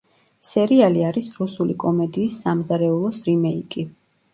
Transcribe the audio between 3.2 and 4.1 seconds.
რიმეიკი.